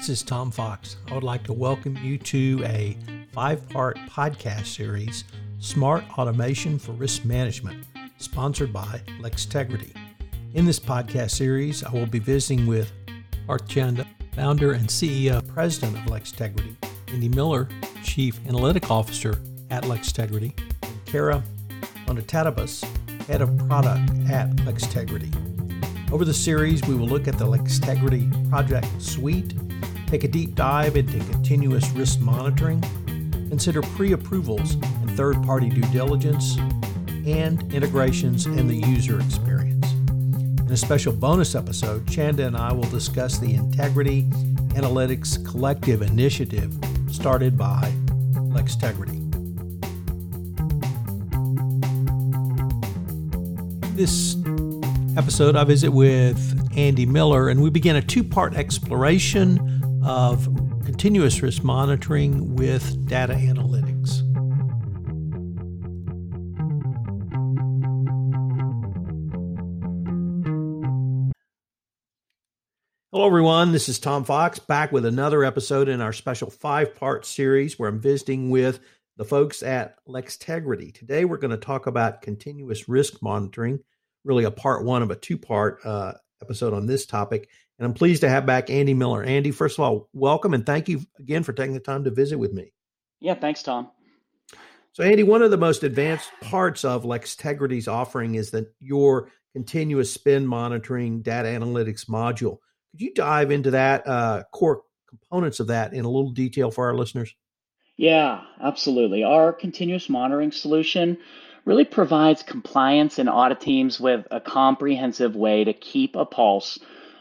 This 0.00 0.08
is 0.08 0.22
Tom 0.22 0.50
Fox. 0.50 0.96
I 1.08 1.14
would 1.14 1.24
like 1.24 1.44
to 1.44 1.52
welcome 1.52 1.94
you 1.98 2.16
to 2.16 2.64
a 2.64 2.96
five 3.34 3.68
part 3.68 3.98
podcast 4.08 4.64
series, 4.64 5.24
Smart 5.58 6.02
Automation 6.18 6.78
for 6.78 6.92
Risk 6.92 7.26
Management, 7.26 7.84
sponsored 8.16 8.72
by 8.72 9.02
LexTegrity. 9.20 9.94
In 10.54 10.64
this 10.64 10.80
podcast 10.80 11.32
series, 11.32 11.84
I 11.84 11.92
will 11.92 12.06
be 12.06 12.18
visiting 12.18 12.66
with 12.66 12.90
Parth 13.46 13.68
Chanda, 13.68 14.06
founder 14.32 14.72
and 14.72 14.88
CEO, 14.88 15.46
president 15.48 15.98
of 15.98 16.04
LexTegrity, 16.04 16.76
Andy 17.08 17.28
Miller, 17.28 17.68
chief 18.02 18.40
analytic 18.48 18.90
officer 18.90 19.38
at 19.68 19.82
LexTegrity, 19.82 20.58
and 20.82 21.04
Kara 21.04 21.44
Onotatabas, 22.06 22.84
head 23.26 23.42
of 23.42 23.54
product 23.68 24.10
at 24.30 24.48
LexTegrity. 24.64 25.30
Over 26.10 26.24
the 26.24 26.32
series, 26.32 26.82
we 26.88 26.94
will 26.94 27.06
look 27.06 27.28
at 27.28 27.36
the 27.36 27.44
LexTegrity 27.44 28.48
project 28.48 28.86
suite, 28.98 29.52
take 30.10 30.24
a 30.24 30.28
deep 30.28 30.56
dive 30.56 30.96
into 30.96 31.18
continuous 31.30 31.88
risk 31.90 32.18
monitoring, 32.18 32.80
consider 33.48 33.80
pre 33.80 34.10
approvals 34.10 34.74
and 34.74 35.10
third 35.12 35.40
party 35.44 35.68
due 35.68 35.88
diligence, 35.92 36.56
and 37.24 37.72
integrations 37.72 38.46
and 38.46 38.68
the 38.68 38.74
user 38.88 39.20
experience. 39.20 39.92
In 40.10 40.68
a 40.68 40.76
special 40.76 41.12
bonus 41.12 41.54
episode, 41.54 42.08
Chanda 42.08 42.44
and 42.44 42.56
I 42.56 42.72
will 42.72 42.90
discuss 42.90 43.38
the 43.38 43.54
Integrity 43.54 44.24
Analytics 44.74 45.48
Collective 45.48 46.02
initiative 46.02 46.76
started 47.08 47.56
by 47.56 47.92
LexTegrity. 48.34 49.18
This 53.94 54.36
episode, 55.16 55.54
I 55.54 55.62
visit 55.62 55.92
with 55.92 56.68
Andy 56.76 57.06
Miller, 57.06 57.48
and 57.48 57.62
we 57.62 57.70
begin 57.70 57.94
a 57.94 58.02
two 58.02 58.24
part 58.24 58.54
exploration 58.54 59.69
of 60.10 60.44
continuous 60.84 61.40
risk 61.40 61.62
monitoring 61.62 62.56
with 62.56 63.06
data 63.06 63.34
analytics. 63.34 64.18
Hello, 73.12 73.24
everyone. 73.24 73.70
This 73.70 73.88
is 73.88 74.00
Tom 74.00 74.24
Fox 74.24 74.58
back 74.58 74.90
with 74.90 75.04
another 75.04 75.44
episode 75.44 75.88
in 75.88 76.00
our 76.00 76.12
special 76.12 76.50
five 76.50 76.96
part 76.96 77.24
series 77.24 77.78
where 77.78 77.88
I'm 77.88 78.00
visiting 78.00 78.50
with 78.50 78.80
the 79.16 79.24
folks 79.24 79.62
at 79.62 79.94
LexTegrity. 80.08 80.92
Today, 80.92 81.24
we're 81.24 81.36
going 81.36 81.52
to 81.52 81.56
talk 81.56 81.86
about 81.86 82.22
continuous 82.22 82.88
risk 82.88 83.22
monitoring, 83.22 83.78
really 84.24 84.42
a 84.42 84.50
part 84.50 84.84
one 84.84 85.02
of 85.02 85.12
a 85.12 85.16
two 85.16 85.38
part 85.38 85.78
uh, 85.84 86.14
episode 86.42 86.74
on 86.74 86.86
this 86.86 87.06
topic. 87.06 87.48
And 87.80 87.86
I'm 87.86 87.94
pleased 87.94 88.20
to 88.20 88.28
have 88.28 88.44
back 88.44 88.68
Andy 88.68 88.92
Miller. 88.92 89.24
Andy, 89.24 89.50
first 89.50 89.78
of 89.78 89.84
all, 89.84 90.10
welcome 90.12 90.52
and 90.52 90.66
thank 90.66 90.90
you 90.90 91.00
again 91.18 91.42
for 91.42 91.54
taking 91.54 91.72
the 91.72 91.80
time 91.80 92.04
to 92.04 92.10
visit 92.10 92.38
with 92.38 92.52
me. 92.52 92.74
Yeah, 93.20 93.32
thanks, 93.32 93.62
Tom. 93.62 93.90
So, 94.92 95.02
Andy, 95.02 95.22
one 95.22 95.40
of 95.40 95.50
the 95.50 95.56
most 95.56 95.82
advanced 95.82 96.30
parts 96.42 96.84
of 96.84 97.04
LexTegrity's 97.04 97.88
offering 97.88 98.34
is 98.34 98.50
that 98.50 98.70
your 98.80 99.30
continuous 99.54 100.12
spend 100.12 100.46
monitoring 100.46 101.22
data 101.22 101.48
analytics 101.48 102.04
module. 102.04 102.58
Could 102.90 103.00
you 103.00 103.14
dive 103.14 103.50
into 103.50 103.70
that 103.70 104.06
uh, 104.06 104.42
core 104.52 104.82
components 105.08 105.58
of 105.58 105.68
that 105.68 105.94
in 105.94 106.04
a 106.04 106.10
little 106.10 106.32
detail 106.32 106.70
for 106.70 106.84
our 106.86 106.94
listeners? 106.94 107.34
Yeah, 107.96 108.42
absolutely. 108.60 109.24
Our 109.24 109.54
continuous 109.54 110.10
monitoring 110.10 110.52
solution 110.52 111.16
really 111.64 111.86
provides 111.86 112.42
compliance 112.42 113.18
and 113.18 113.28
audit 113.30 113.60
teams 113.60 113.98
with 113.98 114.26
a 114.30 114.40
comprehensive 114.40 115.34
way 115.34 115.64
to 115.64 115.72
keep 115.72 116.14
a 116.14 116.26
pulse 116.26 116.78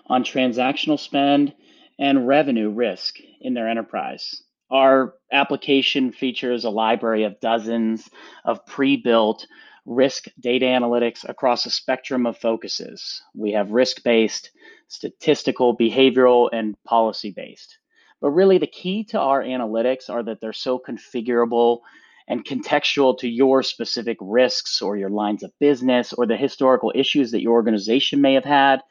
on 0.10 0.24
transactional 0.24 1.00
spend 1.00 1.54
and 2.00 2.28
revenue 2.28 2.70
risk 2.70 3.18
in 3.42 3.54
their 3.54 3.70
enterprise. 3.70 4.42
Our 4.72 5.16
application 5.32 6.12
features 6.12 6.64
a 6.64 6.70
library 6.70 7.24
of 7.24 7.40
dozens 7.40 8.10
of 8.46 8.66
pre 8.66 8.98
built 8.98 9.46
risk 9.86 10.26
data 10.40 10.66
analytics 10.66 11.28
across 11.28 11.66
a 11.66 11.72
spectrum 11.72 12.26
of 12.26 12.38
focuses. 12.38 13.22
We 13.34 13.52
have 13.54 13.72
risk 13.72 14.04
based, 14.04 14.52
statistical, 14.88 15.76
behavioral, 15.76 16.50
and 16.52 16.76
policy 16.84 17.32
based. 17.36 17.78
But 18.22 18.32
really, 18.32 18.58
the 18.58 18.68
key 18.68 19.06
to 19.06 19.20
our 19.20 19.42
analytics 19.42 20.10
are 20.10 20.24
that 20.24 20.42
they're 20.42 20.54
so 20.54 20.80
configurable 20.80 21.80
and 22.28 22.46
contextual 22.46 23.18
to 23.18 23.28
your 23.28 23.64
specific 23.64 24.18
risks 24.22 24.82
or 24.82 24.98
your 24.98 25.10
lines 25.10 25.42
of 25.42 25.52
business 25.60 26.14
or 26.14 26.28
the 26.28 26.38
historical 26.38 26.92
issues 26.94 27.32
that 27.32 27.42
your 27.42 27.54
organization 27.54 28.22
may 28.22 28.36
have 28.36 28.46
had 28.46 28.82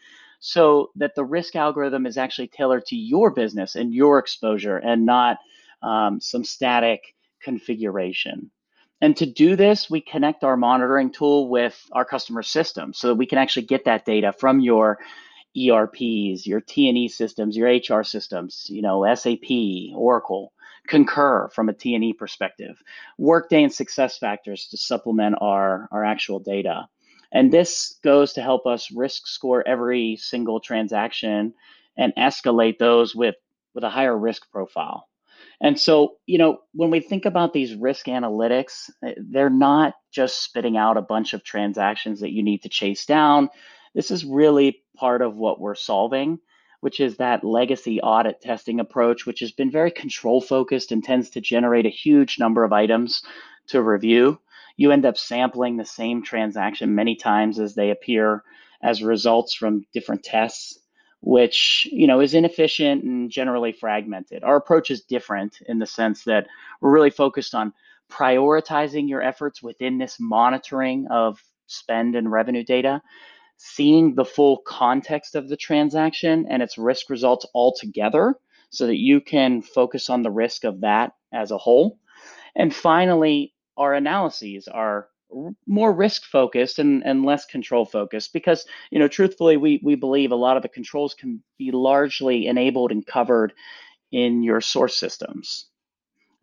so 0.41 0.91
that 0.97 1.15
the 1.15 1.25
risk 1.25 1.57
algorithm 1.57 2.07
is 2.07 2.17
actually 2.17 2.49
tailored 2.49 2.87
to 2.87 2.97
your 2.97 3.31
business 3.31 3.75
and 3.75 3.93
your 3.93 4.19
exposure 4.19 4.77
and 4.77 5.05
not 5.05 5.39
um, 5.83 6.21
some 6.21 6.45
static 6.45 7.15
configuration. 7.43 8.51
And 9.01 9.17
to 9.19 9.27
do 9.27 9.55
this, 9.55 9.89
we 9.89 10.01
connect 10.01 10.43
our 10.43 10.57
monitoring 10.57 11.13
tool 11.13 11.49
with 11.49 11.89
our 11.93 12.05
customer 12.05 12.43
system 12.43 12.93
so 12.93 13.09
that 13.09 13.15
we 13.15 13.27
can 13.27 13.39
actually 13.39 13.67
get 13.67 13.85
that 13.85 14.05
data 14.05 14.33
from 14.33 14.61
your 14.61 14.99
ERPs, 15.57 16.47
your 16.47 16.61
T&E 16.61 17.09
systems, 17.09 17.57
your 17.57 17.69
HR 17.69 18.03
systems, 18.03 18.67
you 18.69 18.83
know, 18.83 19.07
SAP, 19.15 19.95
Oracle, 19.95 20.53
Concur 20.89 21.49
from 21.51 21.69
a 21.69 21.75
T&E 21.75 22.15
perspective, 22.15 22.83
Workday 23.19 23.63
and 23.63 23.73
SuccessFactors 23.73 24.71
to 24.71 24.77
supplement 24.77 25.37
our, 25.41 25.87
our 25.93 26.03
actual 26.03 26.41
data. 26.41 26.89
And 27.33 27.53
this 27.53 27.99
goes 28.03 28.33
to 28.35 28.43
help 28.43 28.67
us 28.67 28.91
risk 28.91 29.27
score 29.27 29.67
every 29.67 30.17
single 30.17 30.61
transaction 30.61 31.55
and 31.97 32.13
escalate 32.17 32.79
those 32.79 33.15
with, 33.15 33.35
with 33.75 33.85
a 33.85 33.91
higher 33.91 34.17
risk 34.17 34.51
profile. 34.51 35.09
And 35.61 35.79
so, 35.79 36.17
you 36.27 36.39
know, 36.39 36.59
when 36.73 36.91
we 36.91 37.01
think 37.01 37.25
about 37.25 37.53
these 37.53 37.75
risk 37.75 38.07
analytics, 38.07 38.91
eh, 39.05 39.15
they're 39.17 39.51
not 39.51 39.95
just 40.13 40.43
spitting 40.43 40.77
out 40.77 40.97
a 40.97 41.03
bunch 41.03 41.33
of 41.33 41.43
transactions 41.43 42.21
that 42.21 42.33
you 42.33 42.43
need 42.43 42.63
to 42.63 42.69
chase 42.69 43.05
down. 43.05 43.49
This 43.95 44.11
is 44.11 44.25
really 44.25 44.83
part 44.97 45.21
of 45.21 45.37
what 45.37 45.61
we're 45.61 45.75
solving, 45.75 46.39
which 46.81 47.01
is 47.01 47.17
that 47.17 47.45
legacy 47.45 48.01
audit 48.01 48.41
testing 48.41 48.79
approach, 48.79 49.27
which 49.27 49.41
has 49.41 49.51
been 49.51 49.71
very 49.71 49.91
control 49.91 50.41
focused 50.41 50.93
and 50.93 51.03
tends 51.03 51.31
to 51.31 51.41
generate 51.41 51.87
a 51.87 51.91
huge 51.91 52.39
number 52.39 52.63
of 52.63 52.73
items 52.73 53.23
to 53.69 53.83
review. 53.83 54.41
You 54.79 54.93
end 54.93 55.05
up 55.05 55.19
sampling 55.19 55.77
the 55.77 55.85
same 55.85 56.23
transaction 56.23 56.95
many 56.95 57.17
times 57.17 57.59
as 57.59 57.75
they 57.75 57.91
appear 57.91 58.43
as 58.83 59.03
results 59.03 59.53
from 59.53 59.85
different 59.93 60.23
tests 60.23 60.79
which 61.21 61.89
you 61.91 62.07
know 62.07 62.21
is 62.21 62.35
inefficient 62.35 63.03
and 63.05 63.31
generally 63.31 63.73
fragmented. 63.73 64.45
Our 64.45 64.57
approach 64.57 64.91
is 64.91 65.03
different 65.03 65.59
in 65.67 65.79
the 65.79 65.87
sense 65.87 66.25
that 66.25 66.47
we're 66.81 66.93
really 66.93 67.11
focused 67.11 67.55
on 67.55 67.73
prioritizing 68.11 69.09
your 69.09 69.23
efforts 69.23 69.63
within 69.63 69.99
this 69.99 70.17
monitoring 70.21 71.07
of 71.11 71.43
spend 71.67 72.15
and 72.15 72.31
revenue 72.31 72.65
data, 72.65 73.03
seeing 73.57 74.15
the 74.15 74.25
full 74.25 74.59
context 74.59 75.35
of 75.35 75.49
the 75.49 75.57
transaction 75.57 76.47
and 76.49 76.63
its 76.63 76.79
risk 76.79 77.11
results 77.11 77.47
all 77.53 77.75
together 77.75 78.37
so 78.71 78.87
that 78.87 78.99
you 78.99 79.21
can 79.21 79.61
focus 79.61 80.09
on 80.09 80.23
the 80.23 80.31
risk 80.31 80.65
of 80.65 80.81
that 80.81 81.13
as 81.33 81.51
a 81.51 81.59
whole. 81.59 81.99
And 82.55 82.75
finally, 82.75 83.53
our 83.79 83.95
analyses 83.95 84.69
are 84.69 85.09
more 85.67 85.93
risk 85.93 86.25
focused 86.25 86.79
and, 86.79 87.05
and 87.05 87.25
less 87.25 87.45
control 87.45 87.85
focused 87.85 88.33
because 88.33 88.65
you 88.91 88.99
know 88.99 89.09
truthfully 89.09 89.57
we, 89.57 89.81
we 89.83 89.95
believe 89.95 90.33
a 90.33 90.37
lot 90.37 90.57
of 90.57 90.63
the 90.63 90.69
controls 90.69 91.15
can 91.15 91.43
be 91.59 91.71
largely 91.71 92.47
enabled 92.47 92.91
and 92.91 93.07
covered 93.07 93.53
in 94.11 94.43
your 94.43 94.61
source 94.61 94.97
systems 94.97 95.67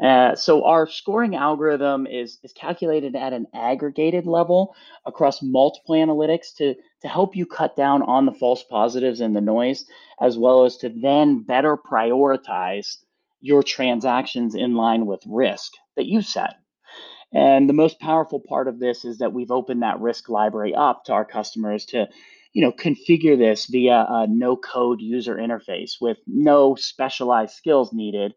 uh, 0.03 0.35
so 0.35 0.65
our 0.65 0.87
scoring 0.87 1.35
algorithm 1.35 2.05
is, 2.05 2.37
is 2.43 2.51
calculated 2.51 3.15
at 3.15 3.31
an 3.31 3.47
aggregated 3.53 4.25
level 4.25 4.75
across 5.05 5.41
multiple 5.41 5.95
analytics 5.95 6.53
to, 6.57 6.75
to 7.01 7.07
help 7.07 7.35
you 7.35 7.45
cut 7.45 7.77
down 7.77 8.01
on 8.03 8.25
the 8.25 8.33
false 8.33 8.63
positives 8.63 9.21
and 9.21 9.33
the 9.33 9.41
noise, 9.41 9.85
as 10.19 10.37
well 10.37 10.65
as 10.65 10.75
to 10.77 10.89
then 10.89 11.41
better 11.43 11.77
prioritize 11.77 12.97
your 13.39 13.63
transactions 13.63 14.53
in 14.53 14.75
line 14.75 15.05
with 15.05 15.21
risk 15.25 15.71
that 15.95 16.07
you 16.07 16.21
set. 16.21 16.55
And 17.33 17.67
the 17.67 17.73
most 17.73 17.99
powerful 17.99 18.39
part 18.39 18.67
of 18.67 18.79
this 18.79 19.03
is 19.03 19.17
that 19.17 19.33
we've 19.33 19.51
opened 19.51 19.81
that 19.81 19.99
risk 19.99 20.29
library 20.29 20.73
up 20.73 21.05
to 21.05 21.13
our 21.13 21.25
customers 21.25 21.85
to, 21.87 22.07
you 22.53 22.61
know, 22.61 22.71
configure 22.71 23.37
this 23.37 23.65
via 23.65 24.05
a 24.07 24.27
no 24.27 24.55
code 24.55 25.01
user 25.01 25.35
interface 25.35 25.93
with 25.99 26.17
no 26.27 26.75
specialized 26.75 27.53
skills 27.53 27.91
needed, 27.91 28.33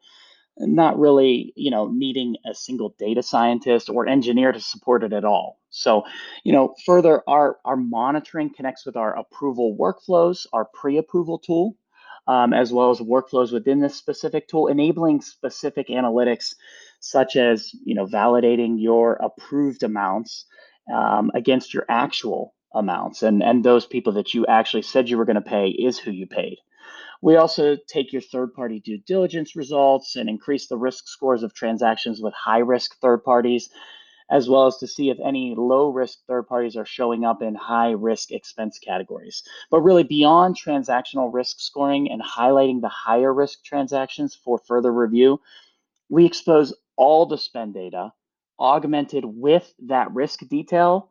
not 0.58 0.98
really, 0.98 1.52
you 1.54 1.70
know, 1.70 1.88
needing 1.92 2.36
a 2.44 2.54
single 2.54 2.94
data 2.98 3.22
scientist 3.22 3.88
or 3.88 4.08
engineer 4.08 4.50
to 4.50 4.60
support 4.60 5.04
it 5.04 5.12
at 5.12 5.24
all. 5.24 5.60
So, 5.70 6.04
you 6.42 6.52
know, 6.52 6.74
further 6.84 7.22
our 7.28 7.58
our 7.64 7.76
monitoring 7.76 8.52
connects 8.52 8.84
with 8.84 8.96
our 8.96 9.16
approval 9.16 9.76
workflows, 9.78 10.46
our 10.52 10.64
pre-approval 10.64 11.38
tool, 11.38 11.76
um, 12.26 12.52
as 12.52 12.72
well 12.72 12.90
as 12.90 12.98
workflows 12.98 13.52
within 13.52 13.80
this 13.80 13.96
specific 13.96 14.48
tool, 14.48 14.66
enabling 14.66 15.20
specific 15.20 15.88
analytics 15.88 16.54
such 17.00 17.36
as 17.36 17.70
you 17.84 17.94
know 17.94 18.06
validating 18.06 18.76
your 18.78 19.14
approved 19.14 19.82
amounts 19.82 20.46
um, 20.94 21.30
against 21.34 21.74
your 21.74 21.84
actual 21.88 22.54
amounts 22.74 23.22
and 23.22 23.42
and 23.42 23.64
those 23.64 23.86
people 23.86 24.12
that 24.14 24.34
you 24.34 24.46
actually 24.46 24.82
said 24.82 25.08
you 25.08 25.18
were 25.18 25.24
going 25.26 25.36
to 25.36 25.42
pay 25.42 25.68
is 25.68 25.98
who 25.98 26.10
you 26.12 26.26
paid 26.26 26.58
We 27.22 27.36
also 27.36 27.76
take 27.88 28.12
your 28.12 28.22
third 28.22 28.54
party 28.54 28.80
due 28.80 28.98
diligence 28.98 29.56
results 29.56 30.16
and 30.16 30.30
increase 30.30 30.68
the 30.68 30.78
risk 30.78 31.08
scores 31.08 31.42
of 31.42 31.54
transactions 31.54 32.22
with 32.22 32.34
high 32.34 32.60
risk 32.60 32.96
third 33.00 33.24
parties, 33.24 33.70
as 34.30 34.48
well 34.48 34.66
as 34.66 34.78
to 34.78 34.88
see 34.88 35.10
if 35.10 35.18
any 35.24 35.54
low 35.56 35.90
risk 35.90 36.20
third 36.28 36.48
parties 36.48 36.76
are 36.76 36.86
showing 36.86 37.24
up 37.24 37.42
in 37.42 37.54
high 37.56 37.92
risk 37.92 38.32
expense 38.32 38.78
categories. 38.78 39.42
But 39.70 39.82
really, 39.82 40.04
beyond 40.04 40.56
transactional 40.56 41.32
risk 41.34 41.60
scoring 41.60 42.10
and 42.12 42.22
highlighting 42.22 42.82
the 42.82 42.88
higher 42.90 43.34
risk 43.34 43.64
transactions 43.64 44.36
for 44.36 44.58
further 44.68 44.92
review, 44.92 45.40
we 46.10 46.26
expose 46.26 46.74
all 46.98 47.24
the 47.24 47.38
spend 47.38 47.72
data 47.72 48.12
augmented 48.60 49.24
with 49.24 49.72
that 49.86 50.12
risk 50.12 50.40
detail 50.48 51.08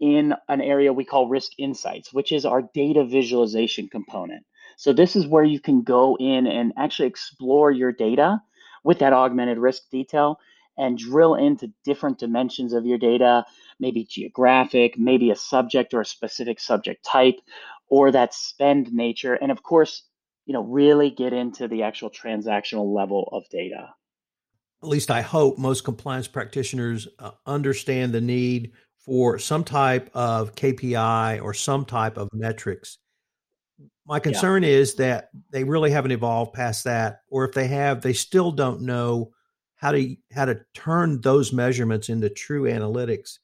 in 0.00 0.34
an 0.48 0.60
area 0.60 0.92
we 0.92 1.04
call 1.04 1.28
risk 1.28 1.52
insights, 1.58 2.12
which 2.12 2.32
is 2.32 2.44
our 2.44 2.62
data 2.74 3.04
visualization 3.04 3.88
component. 3.88 4.44
So 4.76 4.92
this 4.92 5.14
is 5.14 5.26
where 5.26 5.44
you 5.44 5.60
can 5.60 5.82
go 5.82 6.16
in 6.18 6.46
and 6.46 6.72
actually 6.76 7.08
explore 7.08 7.70
your 7.70 7.92
data 7.92 8.42
with 8.82 8.98
that 8.98 9.12
augmented 9.12 9.58
risk 9.58 9.82
detail 9.90 10.38
and 10.76 10.98
drill 10.98 11.34
into 11.34 11.72
different 11.84 12.18
dimensions 12.18 12.72
of 12.72 12.84
your 12.84 12.98
data, 12.98 13.44
maybe 13.80 14.04
geographic, 14.04 14.98
maybe 14.98 15.30
a 15.30 15.36
subject 15.36 15.94
or 15.94 16.02
a 16.02 16.06
specific 16.06 16.60
subject 16.60 17.04
type, 17.04 17.36
or 17.88 18.10
that 18.10 18.34
spend 18.34 18.92
nature. 18.92 19.34
And 19.34 19.50
of 19.50 19.62
course, 19.62 20.02
you 20.44 20.52
know, 20.52 20.62
really 20.62 21.10
get 21.10 21.32
into 21.32 21.68
the 21.68 21.82
actual 21.82 22.10
transactional 22.10 22.94
level 22.94 23.28
of 23.32 23.44
data. 23.50 23.94
At 24.82 24.88
least 24.88 25.10
I 25.10 25.22
hope 25.22 25.58
most 25.58 25.84
compliance 25.84 26.28
practitioners 26.28 27.08
uh, 27.18 27.32
understand 27.46 28.12
the 28.12 28.20
need 28.20 28.72
for 28.98 29.38
some 29.38 29.64
type 29.64 30.10
of 30.14 30.54
KPI 30.54 31.42
or 31.42 31.54
some 31.54 31.84
type 31.84 32.18
of 32.18 32.28
metrics. 32.32 32.98
My 34.06 34.20
concern 34.20 34.62
yeah. 34.62 34.70
is 34.70 34.94
that 34.96 35.30
they 35.50 35.64
really 35.64 35.90
haven't 35.90 36.12
evolved 36.12 36.52
past 36.52 36.84
that, 36.84 37.20
or 37.28 37.44
if 37.44 37.52
they 37.52 37.66
have, 37.68 38.00
they 38.00 38.12
still 38.12 38.52
don't 38.52 38.82
know 38.82 39.32
how 39.76 39.92
to 39.92 40.16
how 40.32 40.44
to 40.44 40.60
turn 40.74 41.20
those 41.20 41.52
measurements 41.52 42.08
into 42.08 42.28
true 42.28 42.64
analytics. 42.64 43.38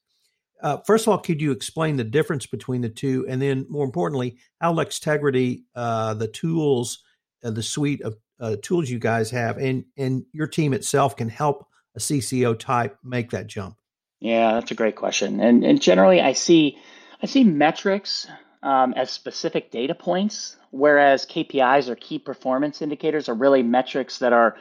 Uh, 0.61 0.77
first 0.85 1.05
of 1.05 1.11
all, 1.11 1.17
could 1.17 1.41
you 1.41 1.51
explain 1.51 1.97
the 1.97 2.03
difference 2.03 2.45
between 2.45 2.81
the 2.81 2.89
two, 2.89 3.25
and 3.27 3.41
then 3.41 3.65
more 3.69 3.83
importantly, 3.83 4.37
how 4.61 4.73
Lextegrity, 4.73 5.63
uh, 5.75 6.13
the 6.13 6.29
tools, 6.29 7.03
uh, 7.43 7.51
the 7.51 7.63
suite 7.63 8.01
of 8.01 8.15
uh, 8.39 8.55
tools 8.61 8.89
you 8.89 8.99
guys 8.99 9.31
have, 9.31 9.57
and 9.57 9.85
and 9.97 10.25
your 10.33 10.47
team 10.47 10.73
itself 10.73 11.15
can 11.15 11.29
help 11.29 11.67
a 11.95 11.99
CCO 11.99 12.57
type 12.57 12.97
make 13.03 13.31
that 13.31 13.47
jump? 13.47 13.75
Yeah, 14.19 14.53
that's 14.53 14.71
a 14.71 14.75
great 14.75 14.95
question. 14.95 15.39
And 15.39 15.63
and 15.63 15.81
generally, 15.81 16.21
I 16.21 16.33
see 16.33 16.77
I 17.21 17.25
see 17.25 17.43
metrics 17.43 18.27
um, 18.61 18.93
as 18.93 19.11
specific 19.11 19.71
data 19.71 19.93
points, 19.93 20.55
whereas 20.71 21.25
KPIs 21.25 21.89
or 21.89 21.95
key 21.95 22.19
performance 22.19 22.81
indicators 22.81 23.29
are 23.29 23.35
really 23.35 23.63
metrics 23.63 24.19
that 24.19 24.33
are 24.33 24.55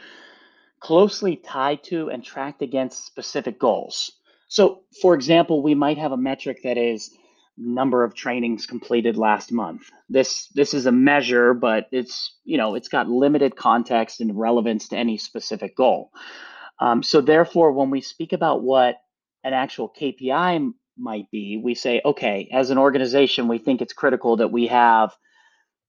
closely 0.81 1.37
tied 1.37 1.85
to 1.85 2.11
and 2.11 2.25
tracked 2.25 2.61
against 2.61 3.07
specific 3.07 3.59
goals. 3.59 4.11
So, 4.49 4.81
for 5.01 5.15
example, 5.15 5.63
we 5.63 5.75
might 5.75 5.99
have 5.99 6.13
a 6.13 6.17
metric 6.17 6.59
that 6.65 6.77
is 6.77 7.17
number 7.65 8.05
of 8.05 8.15
trainings 8.15 8.67
completed 8.67 9.17
last 9.17 9.53
month. 9.53 9.91
This 10.09 10.49
this 10.55 10.75
is 10.75 10.87
a 10.87 10.93
measure, 10.93 11.55
but 11.55 11.87
it's 11.93 12.37
you 12.45 12.59
know 12.59 12.75
it's 12.75 12.89
got 12.89 13.09
limited 13.09 13.57
context 13.57 14.21
and 14.21 14.39
relevance 14.39 14.89
to 14.89 14.97
any 14.97 15.19
specific 15.19 15.77
goal. 15.77 16.11
Um, 16.79 17.03
so 17.03 17.21
therefore, 17.21 17.73
when 17.73 17.91
we 17.91 18.01
speak 18.01 18.33
about 18.33 18.63
what 18.63 18.97
an 19.45 19.53
actual 19.53 19.93
KPI 20.01 20.73
might 20.99 21.31
be, 21.31 21.61
we 21.63 21.75
say, 21.75 22.01
okay, 22.05 22.49
as 22.53 22.71
an 22.71 22.79
organization, 22.79 23.49
we 23.49 23.59
think 23.59 23.81
it's 23.81 23.93
critical 23.93 24.37
that 24.37 24.53
we 24.53 24.67
have 24.69 25.13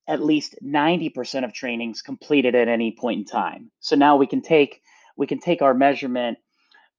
at 0.06 0.22
least 0.22 0.56
90% 0.62 1.44
of 1.44 1.52
trainings 1.52 2.02
completed 2.02 2.54
at 2.54 2.68
any 2.68 2.92
point 2.92 3.20
in 3.20 3.24
time. 3.24 3.70
So 3.80 3.96
now 3.96 4.16
we 4.16 4.26
can 4.26 4.42
take 4.42 4.80
we 5.16 5.26
can 5.26 5.38
take 5.38 5.62
our 5.62 5.74
measurement 5.74 6.38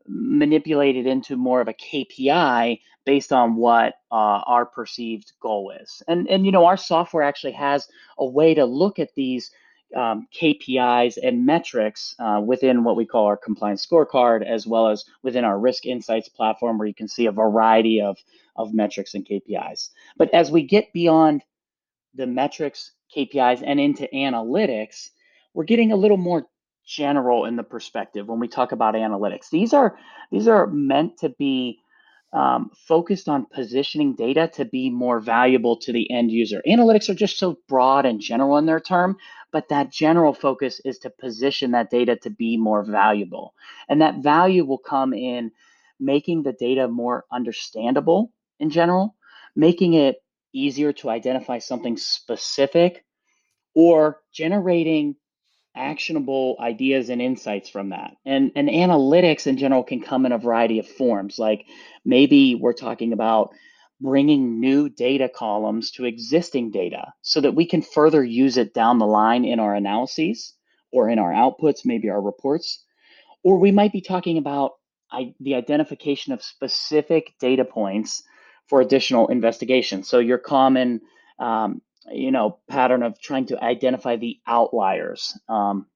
manipulate 0.07 0.96
it 0.96 1.07
into 1.07 1.36
more 1.36 1.62
of 1.62 1.68
a 1.68 1.74
KPI 1.74 2.80
based 3.06 3.31
on 3.31 3.56
what 3.56 3.96
uh, 4.12 4.42
our 4.46 4.66
perceived 4.66 5.34
goal 5.40 5.72
is. 5.80 6.02
And 6.07 6.28
and 6.28 6.46
you 6.46 6.52
know 6.52 6.66
our 6.66 6.78
software 6.78 7.24
actually 7.24 7.54
has 7.54 7.88
a 8.18 8.25
way 8.25 8.54
to 8.54 8.66
look 8.66 9.00
at 9.00 9.13
these 9.16 9.52
um, 9.96 10.28
KPIs 10.34 11.18
and 11.22 11.46
metrics 11.46 12.16
uh, 12.19 12.42
within 12.44 12.84
what 12.84 12.96
we 12.96 13.06
call 13.06 13.25
our 13.25 13.38
compliance 13.38 13.86
scorecard, 13.86 14.46
as 14.46 14.68
well 14.68 14.88
as 14.90 15.06
within 15.24 15.46
our 15.46 15.60
risk 15.60 15.86
insights 15.86 16.28
platform, 16.30 16.78
where 16.78 16.88
you 16.88 16.94
can 16.94 17.08
see 17.08 17.28
a 17.28 17.31
variety 17.31 18.01
of, 18.01 18.18
of 18.56 18.74
metrics 18.74 19.13
and 19.13 19.25
KPIs. 19.25 19.90
But 20.18 20.34
as 20.34 20.51
we 20.51 20.63
get 20.63 20.92
beyond 20.92 21.44
the 22.13 22.28
metrics, 22.28 22.92
KPIs, 23.16 23.63
and 23.66 23.80
into 23.80 24.08
analytics, 24.13 25.10
we're 25.54 25.63
getting 25.63 25.92
a 25.92 25.98
little 25.98 26.18
more 26.18 26.48
general 26.86 27.46
in 27.46 27.56
the 27.56 27.64
perspective 27.64 28.28
when 28.28 28.40
we 28.40 28.48
talk 28.48 28.72
about 28.72 28.96
analytics. 28.96 29.50
These 29.50 29.74
are 29.74 29.98
these 30.32 30.48
are 30.48 30.68
meant 30.68 31.18
to 31.20 31.30
be 31.30 31.80
um, 32.34 32.70
focused 32.76 33.30
on 33.30 33.46
positioning 33.46 34.14
data 34.14 34.50
to 34.56 34.66
be 34.66 34.90
more 34.90 35.22
valuable 35.22 35.78
to 35.78 35.94
the 35.94 36.12
end 36.12 36.32
user. 36.32 36.62
Analytics 36.68 37.10
are 37.10 37.16
just 37.16 37.40
so 37.40 37.58
broad 37.70 38.06
and 38.06 38.20
general 38.20 38.58
in 38.58 38.66
their 38.66 38.82
term, 38.82 39.16
but 39.52 39.70
that 39.70 39.92
general 39.92 40.34
focus 40.34 40.82
is 40.84 41.00
to 41.00 41.10
position 41.10 41.72
that 41.72 41.90
data 41.90 42.18
to 42.18 42.30
be 42.30 42.58
more 42.58 42.84
valuable. 42.84 43.54
And 43.88 44.02
that 44.02 44.22
value 44.22 44.66
will 44.66 44.80
come 44.80 45.14
in 45.14 45.52
making 45.98 46.44
the 46.44 46.52
data 46.52 46.90
more 46.90 47.24
understandable 47.32 48.34
in 48.60 48.70
general, 48.70 49.16
making 49.56 49.94
it 49.94 50.18
easier 50.54 50.92
to 50.92 51.10
identify 51.10 51.60
something 51.60 51.96
specific, 51.96 53.06
or 53.74 54.20
generating 54.34 55.16
actionable 55.75 56.56
ideas 56.60 57.10
and 57.10 57.22
insights 57.22 57.69
from 57.69 57.89
that. 57.89 58.16
And, 58.25 58.51
and 58.56 58.69
analytics 58.69 59.48
in 59.48 59.57
general 59.57 59.83
can 59.83 60.01
come 60.01 60.25
in 60.25 60.31
a 60.31 60.38
variety 60.38 60.80
of 60.80 60.88
forms. 60.88 61.38
Like 61.38 61.66
maybe 62.04 62.56
we're 62.56 62.74
talking 62.74 63.13
about 63.13 63.54
bringing 64.01 64.60
new 64.60 64.89
data 64.89 65.30
columns 65.30 65.92
to 65.92 66.06
existing 66.06 66.72
data 66.72 67.13
so 67.22 67.42
that 67.42 67.56
we 67.56 67.66
can 67.66 67.81
further 67.81 68.24
use 68.24 68.57
it 68.57 68.74
down 68.74 69.00
the 69.00 69.06
line 69.06 69.45
in 69.45 69.60
our 69.60 69.74
analyses 69.74 70.54
or 70.92 71.10
in 71.10 71.19
our 71.19 71.31
outputs, 71.31 71.86
maybe 71.86 72.10
our 72.10 72.22
reports. 72.22 72.83
Or 73.44 73.57
we 73.57 73.72
might 73.72 73.92
be 73.92 74.01
talking 74.01 74.38
about 74.38 74.74
the 75.39 75.56
identification 75.56 76.33
of 76.33 76.44
specific 76.44 77.33
data 77.39 77.63
points 77.63 78.24
for 78.68 78.81
additional 78.81 79.27
investigation. 79.27 80.04
So 80.04 80.19
your 80.19 80.39
common 80.39 81.01
um, 81.39 81.81
you 82.12 82.31
know 82.31 82.60
pattern 82.68 83.04
of 83.04 83.19
trying 83.19 83.46
to 83.48 83.63
identify 83.63 84.16
the 84.16 84.40
outliers 84.48 85.38
um, 85.50 85.88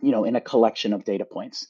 you 0.00 0.10
know 0.10 0.24
in 0.24 0.36
a 0.36 0.40
collection 0.40 0.92
of 0.92 1.04
data 1.04 1.24
points. 1.24 1.66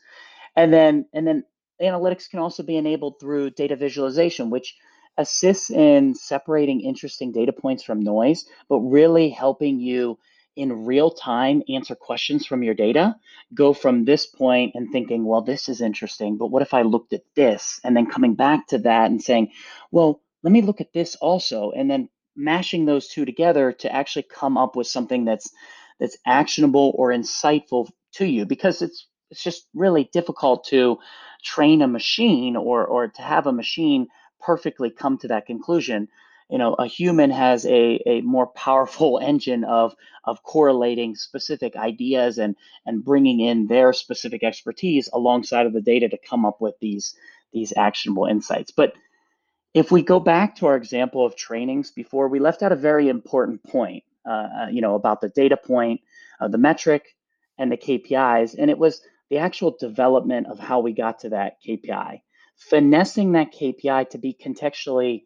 And 0.57 0.73
then 0.73 1.07
and 1.13 1.27
then 1.27 1.45
analytics 1.83 2.31
can 2.31 2.39
also 2.39 2.63
be 2.63 2.77
enabled 2.77 3.21
through 3.21 3.51
data 3.51 3.77
visualization 3.77 4.51
which 4.51 4.77
assists 5.17 5.71
in 5.71 6.15
separating 6.15 6.81
interesting 6.81 7.33
data 7.33 7.53
points 7.53 7.83
from 7.83 8.03
noise 8.03 8.45
but 8.69 8.79
really 8.79 9.29
helping 9.29 9.79
you 9.81 10.19
in 10.57 10.85
real 10.85 11.11
time 11.11 11.63
answer 11.69 11.97
questions 11.97 12.47
from 12.47 12.63
your 12.63 12.75
data. 12.75 13.17
Go 13.55 13.73
from 13.73 14.05
this 14.05 14.27
point 14.27 14.73
and 14.75 14.91
thinking 14.91 15.25
well 15.25 15.43
this 15.43 15.69
is 15.69 15.81
interesting 15.81 16.37
but 16.37 16.47
what 16.47 16.63
if 16.63 16.75
i 16.75 16.83
looked 16.83 17.13
at 17.13 17.23
this? 17.35 17.81
And 17.85 17.97
then 17.97 18.07
coming 18.07 18.35
back 18.35 18.69
to 18.69 18.79
that 18.79 19.11
and 19.11 19.23
saying 19.23 19.51
well 19.91 20.21
let 20.45 20.53
me 20.53 20.61
look 20.63 20.81
at 20.81 20.93
this 20.93 21.17
also. 21.17 21.73
And 21.73 21.91
then 21.91 22.09
mashing 22.37 22.85
those 22.85 23.09
two 23.09 23.25
together 23.25 23.73
to 23.73 23.93
actually 23.93 24.25
come 24.25 24.57
up 24.57 24.77
with 24.77 24.87
something 24.87 25.25
that's 25.25 25.51
that's 26.01 26.19
actionable 26.27 26.93
or 26.97 27.11
insightful 27.11 27.89
to 28.13 28.27
you 28.27 28.47
because 28.47 28.83
it's 28.83 29.07
it's 29.31 29.43
just 29.43 29.67
really 29.75 30.09
difficult 30.13 30.65
to 30.65 30.99
train 31.43 31.83
a 31.83 31.89
machine 31.89 32.57
or 32.57 32.85
or 32.85 33.09
to 33.09 33.23
have 33.23 33.47
a 33.47 33.53
machine 33.53 34.07
perfectly 34.41 34.91
come 34.91 35.19
to 35.19 35.29
that 35.29 35.47
conclusion. 35.47 36.09
You 36.51 36.59
know 36.59 36.75
a 36.75 36.87
human 36.87 37.31
has 37.31 37.65
a, 37.67 38.01
a 38.07 38.21
more 38.21 38.47
powerful 38.47 39.19
engine 39.23 39.65
of 39.65 39.95
of 40.25 40.43
correlating 40.43 41.15
specific 41.15 41.77
ideas 41.77 42.39
and 42.39 42.57
and 42.87 43.05
bringing 43.05 43.41
in 43.41 43.67
their 43.67 43.93
specific 43.93 44.43
expertise 44.45 45.09
alongside 45.13 45.67
of 45.67 45.73
the 45.73 45.81
data 45.81 46.09
to 46.09 46.19
come 46.19 46.45
up 46.45 46.61
with 46.61 46.75
these 46.81 47.15
these 47.53 47.73
actionable 47.77 48.27
insights. 48.27 48.73
But 48.73 48.95
if 49.75 49.91
we 49.91 50.03
go 50.03 50.21
back 50.21 50.55
to 50.57 50.67
our 50.67 50.77
example 50.77 51.27
of 51.27 51.37
trainings 51.37 51.91
before, 51.91 52.29
we 52.29 52.39
left 52.39 52.63
out 52.63 52.73
a 52.73 52.77
very 52.77 53.09
important 53.09 53.63
point, 53.65 54.05
uh, 54.27 54.49
uh 54.63 54.69
you 54.71 54.81
know, 54.81 54.95
about 54.95 55.21
the 55.21 55.29
data 55.29 55.57
point, 55.57 56.01
uh, 56.41 56.49
the 56.49 56.59
metric, 56.59 57.17
and 57.59 57.71
the 57.71 57.77
KPIs, 57.77 58.55
and 58.59 58.71
it 58.71 58.79
was 58.79 59.03
the 59.31 59.39
actual 59.39 59.77
development 59.79 60.47
of 60.47 60.59
how 60.59 60.81
we 60.81 60.93
got 60.93 61.19
to 61.21 61.29
that 61.31 61.57
KPI, 61.67 62.21
finessing 62.57 63.33
that 63.33 63.53
KPI 63.53 64.11
to 64.11 64.19
be 64.19 64.35
contextually 64.35 65.25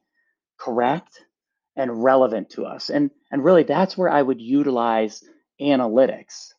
correct 0.59 1.25
and 1.77 2.03
relevant 2.03 2.51
to 2.51 2.65
us, 2.65 2.91
and 2.91 3.11
and 3.31 3.45
really 3.45 3.63
that's 3.63 3.97
where 3.97 4.11
I 4.11 4.23
would 4.23 4.41
utilize 4.41 5.23
analytics. 5.61 6.53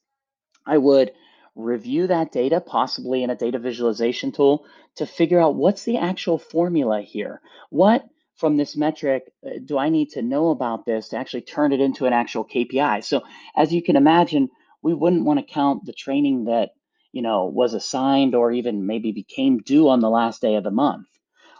I 0.66 0.78
would 0.78 1.12
review 1.60 2.08
that 2.08 2.32
data, 2.32 2.62
possibly 2.62 3.24
in 3.24 3.30
a 3.30 3.36
data 3.36 3.60
visualization 3.60 4.32
tool, 4.32 4.66
to 4.96 5.06
figure 5.06 5.40
out 5.40 5.56
what's 5.56 5.84
the 5.84 5.98
actual 5.98 6.38
formula 6.38 7.02
here. 7.02 7.42
What 7.70 8.06
from 8.36 8.58
this 8.58 8.78
metric 8.78 9.32
uh, 9.46 9.60
do 9.64 9.78
I 9.78 9.90
need 9.90 10.12
to 10.12 10.22
know 10.22 10.50
about 10.50 10.86
this 10.86 11.10
to 11.10 11.18
actually 11.18 11.42
turn 11.42 11.74
it 11.74 11.82
into 11.82 12.06
an 12.06 12.14
actual 12.14 12.46
KPI? 12.46 13.04
So, 13.04 13.24
as 13.56 13.74
you 13.74 13.84
can 13.84 13.96
imagine, 13.96 14.50
we 14.82 14.94
wouldn't 14.94 15.26
want 15.26 15.40
to 15.40 15.54
count 15.54 15.86
the 15.86 15.94
training 15.94 16.46
that 16.46 16.72
you 17.12 17.22
know 17.22 17.46
was 17.46 17.74
assigned 17.74 18.36
or 18.36 18.52
even 18.52 18.86
maybe 18.86 19.12
became 19.12 19.60
due 19.60 19.90
on 19.90 20.00
the 20.00 20.10
last 20.10 20.42
day 20.42 20.56
of 20.56 20.64
the 20.64 20.72
month 20.72 21.08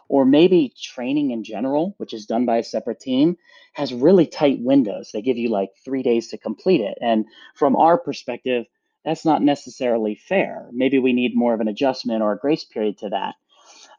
or 0.08 0.26
maybe 0.26 0.74
training 0.80 1.32
in 1.32 1.44
general 1.44 1.96
which 1.98 2.14
is 2.14 2.26
done 2.26 2.46
by 2.46 2.58
a 2.58 2.64
separate 2.64 3.00
team 3.00 3.36
has 3.74 3.94
really 3.94 4.28
tight 4.28 4.60
windows 4.62 5.10
they 5.12 5.22
give 5.22 5.38
you 5.38 5.50
like 5.50 5.70
three 5.84 6.04
days 6.04 6.30
to 6.30 6.38
complete 6.38 6.82
it 6.82 6.98
and 7.02 7.26
from 7.56 7.76
our 7.76 7.98
perspective 7.98 8.66
that's 9.10 9.26
not 9.26 9.42
necessarily 9.42 10.16
fair 10.16 10.68
maybe 10.72 11.00
we 11.00 11.14
need 11.14 11.36
more 11.36 11.54
of 11.54 11.60
an 11.60 11.68
adjustment 11.68 12.22
or 12.22 12.34
a 12.34 12.38
grace 12.40 12.64
period 12.64 12.98
to 12.98 13.10
that 13.10 13.36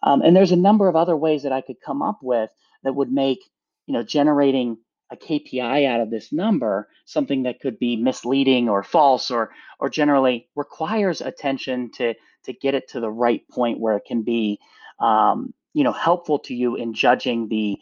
um, 0.03 0.23
and 0.23 0.35
there's 0.35 0.53
a 0.53 0.57
number 0.57 0.89
of 0.89 0.97
other 0.97 1.17
ways 1.17 1.43
that 1.43 1.53
i 1.53 1.61
could 1.61 1.81
come 1.85 2.03
up 2.03 2.19
with 2.23 2.51
that 2.85 2.95
would 2.95 3.13
make 3.13 3.41
you 3.87 3.95
know 3.95 4.03
generating 4.03 4.79
a 5.11 5.17
KPI 5.17 5.87
out 5.87 6.01
of 6.01 6.11
this 6.11 6.33
number, 6.33 6.89
something 7.05 7.43
that 7.43 7.61
could 7.61 7.79
be 7.79 7.97
misleading 7.97 8.69
or 8.69 8.83
false 8.83 9.31
or 9.31 9.51
or 9.81 9.91
generally 9.91 10.49
requires 10.55 11.21
attention 11.21 11.91
to 11.97 12.15
to 12.45 12.53
get 12.53 12.75
it 12.75 12.89
to 12.91 13.01
the 13.01 13.11
right 13.11 13.43
point 13.51 13.81
where 13.81 13.97
it 13.97 14.05
can 14.07 14.23
be 14.23 14.59
um, 15.01 15.53
you 15.75 15.85
know 15.85 15.93
helpful 15.93 16.39
to 16.39 16.55
you 16.55 16.77
in 16.77 16.95
judging 16.95 17.49
the 17.49 17.77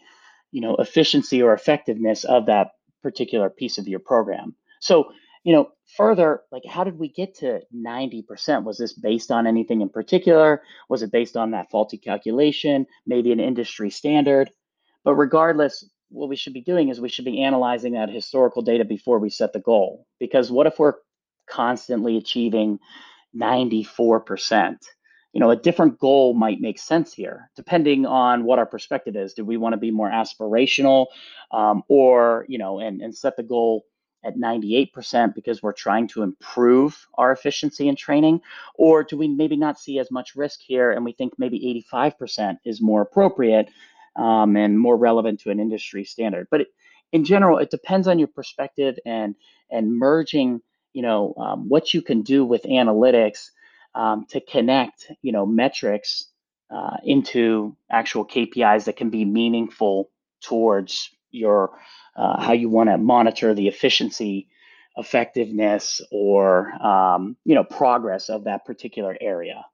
you 0.53 0.61
know 0.61 0.77
efficiency 0.77 1.43
or 1.43 1.53
effectiveness 1.53 2.25
of 2.25 2.47
that 2.47 2.71
particular 3.03 3.51
piece 3.51 3.79
of 3.79 3.87
your 3.87 4.01
program. 4.01 4.55
So 4.81 5.13
you 5.45 5.53
know 5.53 5.71
further 5.97 6.43
like 6.53 6.63
how 6.69 6.85
did 6.85 6.99
we 6.99 7.09
get 7.09 7.35
to 7.37 7.61
90% 7.75 8.65
was 8.65 8.79
this 8.79 8.93
based 8.93 9.31
on 9.31 9.47
anything 9.47 9.81
in 9.81 9.89
particular 9.89 10.63
was 10.89 11.03
it 11.03 11.13
based 11.13 11.37
on 11.37 11.51
that 11.53 11.71
faulty 11.71 11.99
calculation 11.99 12.87
maybe 13.07 13.33
an 13.33 13.41
industry 13.41 13.91
standard 13.91 14.51
but 15.05 15.15
regardless 15.15 15.85
what 16.11 16.29
we 16.29 16.37
should 16.37 16.53
be 16.53 16.61
doing 16.61 16.89
is 16.89 17.01
we 17.01 17.09
should 17.09 17.25
be 17.25 17.43
analyzing 17.43 17.93
that 17.93 18.09
historical 18.09 18.63
data 18.63 18.85
before 18.85 19.19
we 19.19 19.31
set 19.31 19.53
the 19.53 19.61
goal. 19.61 20.07
Because 20.19 20.51
what 20.51 20.67
if 20.67 20.79
we're 20.79 20.95
constantly 21.49 22.17
achieving 22.17 22.79
94%? 23.37 24.77
You 25.33 25.41
know, 25.41 25.51
a 25.51 25.57
different 25.57 25.99
goal 25.99 26.35
might 26.35 26.61
make 26.61 26.79
sense 26.79 27.13
here, 27.13 27.51
depending 27.55 28.07
on 28.07 28.45
what 28.45 28.59
our 28.59 28.67
perspective 28.67 29.15
is. 29.15 29.35
Do 29.35 29.45
we 29.45 29.59
want 29.59 29.75
to 29.75 29.79
be 29.79 29.91
more 29.91 30.11
aspirational, 30.11 31.07
um, 31.53 31.83
or 31.89 32.47
you 32.49 32.59
know, 32.59 32.81
and 32.81 33.03
and 33.03 33.15
set 33.15 33.37
the 33.37 33.43
goal 33.43 33.85
at 34.25 34.37
98% 34.37 35.35
because 35.35 35.63
we're 35.63 35.73
trying 35.73 36.09
to 36.09 36.23
improve 36.23 37.07
our 37.15 37.33
efficiency 37.33 37.89
in 37.89 37.97
training, 37.97 38.41
or 38.75 39.05
do 39.05 39.17
we 39.17 39.29
maybe 39.29 39.57
not 39.57 39.79
see 39.79 39.99
as 39.99 40.11
much 40.11 40.35
risk 40.35 40.61
here 40.61 40.91
and 40.91 41.05
we 41.05 41.13
think 41.13 41.35
maybe 41.39 41.85
85% 41.93 42.59
is 42.65 42.81
more 42.81 43.03
appropriate 43.03 43.71
um, 44.17 44.57
and 44.57 44.79
more 44.79 44.97
relevant 44.97 45.41
to 45.41 45.51
an 45.51 45.61
industry 45.61 46.05
standard. 46.05 46.49
But 46.51 46.63
it, 46.63 46.69
in 47.13 47.25
general, 47.25 47.59
it 47.59 47.71
depends 47.71 48.09
on 48.09 48.19
your 48.19 48.29
perspective 48.29 48.99
and 49.07 49.35
and 49.71 49.97
merging, 49.99 50.61
you 50.93 51.03
know, 51.03 51.35
um, 51.39 51.69
what 51.69 51.95
you 51.95 52.03
can 52.03 52.23
do 52.23 52.45
with 52.45 52.63
analytics 52.65 53.51
um, 53.95 54.27
to 54.31 54.41
connect, 54.41 55.11
you 55.23 55.33
know, 55.33 55.47
metrics 55.47 56.27
uh, 56.71 56.97
into 57.05 57.77
actual 57.91 58.27
KPIs 58.27 58.85
that 58.85 58.97
can 58.97 59.11
be 59.11 59.25
meaningful 59.25 60.11
towards 60.43 61.11
your 61.39 61.79
uh, 62.17 62.41
how 62.41 62.53
you 62.53 62.69
want 62.69 62.91
to 62.91 62.99
monitor 62.99 63.55
the 63.55 63.69
efficiency, 63.69 64.49
effectiveness, 64.97 66.01
or 66.11 66.71
um, 66.85 67.37
you 67.45 67.55
know, 67.55 67.65
progress 67.65 68.29
of 68.29 68.45
that 68.45 68.65
particular 68.65 69.17
area. 69.21 69.65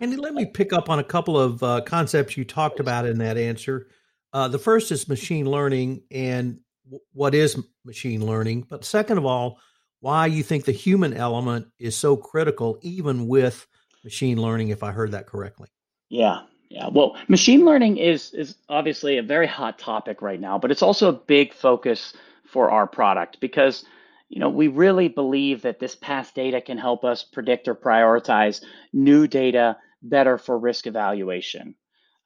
Andy, 0.00 0.16
let 0.16 0.34
me 0.34 0.46
pick 0.46 0.72
up 0.72 0.88
on 0.88 0.98
a 0.98 1.04
couple 1.04 1.38
of 1.38 1.62
uh, 1.62 1.80
concepts 1.82 2.36
you 2.36 2.44
talked 2.44 2.80
about 2.80 3.06
in 3.06 3.18
that 3.18 3.36
answer. 3.36 3.88
Uh, 4.32 4.48
the 4.48 4.58
first 4.58 4.92
is 4.92 5.08
machine 5.08 5.46
learning 5.46 6.02
and 6.10 6.60
w- 6.84 7.02
what 7.12 7.34
is 7.34 7.60
machine 7.84 8.24
learning. 8.24 8.66
But 8.68 8.84
second 8.84 9.18
of 9.18 9.26
all, 9.26 9.58
why 10.00 10.26
you 10.26 10.42
think 10.42 10.64
the 10.64 10.72
human 10.72 11.14
element 11.14 11.68
is 11.78 11.96
so 11.96 12.16
critical, 12.16 12.78
even 12.82 13.26
with 13.26 13.66
machine 14.04 14.40
learning, 14.40 14.68
if 14.68 14.82
I 14.82 14.92
heard 14.92 15.12
that 15.12 15.26
correctly. 15.26 15.68
Yeah, 16.08 16.42
yeah. 16.68 16.88
Well, 16.92 17.16
machine 17.28 17.64
learning 17.64 17.96
is 17.96 18.32
is 18.34 18.56
obviously 18.68 19.18
a 19.18 19.22
very 19.22 19.46
hot 19.46 19.78
topic 19.78 20.22
right 20.22 20.40
now, 20.40 20.58
but 20.58 20.70
it's 20.70 20.82
also 20.82 21.08
a 21.08 21.12
big 21.12 21.54
focus 21.54 22.14
for 22.44 22.70
our 22.70 22.86
product 22.86 23.40
because 23.40 23.84
you 24.28 24.40
know, 24.40 24.50
we 24.50 24.68
really 24.68 25.08
believe 25.08 25.62
that 25.62 25.80
this 25.80 25.94
past 25.94 26.34
data 26.34 26.60
can 26.60 26.78
help 26.78 27.04
us 27.04 27.24
predict 27.24 27.66
or 27.66 27.74
prioritize 27.74 28.62
new 28.92 29.26
data 29.26 29.76
better 30.02 30.38
for 30.38 30.58
risk 30.58 30.86
evaluation. 30.86 31.74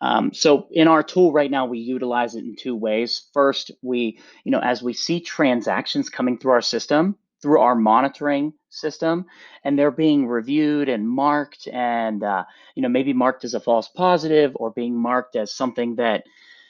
Um, 0.00 0.34
so 0.34 0.66
in 0.72 0.88
our 0.88 1.04
tool 1.04 1.32
right 1.32 1.50
now, 1.50 1.66
we 1.66 1.78
utilize 1.78 2.34
it 2.34 2.44
in 2.44 2.56
two 2.56 2.74
ways. 2.74 3.28
First, 3.32 3.70
we, 3.82 4.18
you 4.42 4.50
know, 4.50 4.58
as 4.58 4.82
we 4.82 4.94
see 4.94 5.20
transactions 5.20 6.08
coming 6.08 6.38
through 6.38 6.52
our 6.52 6.60
system, 6.60 7.16
through 7.42 7.60
our 7.60 7.74
monitoring 7.74 8.52
system, 8.70 9.26
and 9.64 9.78
they're 9.78 9.90
being 9.90 10.26
reviewed 10.26 10.88
and 10.88 11.08
marked, 11.08 11.68
and 11.68 12.22
uh, 12.22 12.44
you 12.74 12.82
know, 12.82 12.88
maybe 12.88 13.12
marked 13.12 13.44
as 13.44 13.54
a 13.54 13.60
false 13.60 13.88
positive 13.88 14.52
or 14.54 14.70
being 14.70 14.96
marked 14.96 15.36
as 15.36 15.52
something 15.52 15.96
that 15.96 16.24